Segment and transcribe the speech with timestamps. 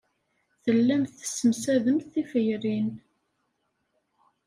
[0.63, 2.91] Tellamt tessemsademt tiferyin.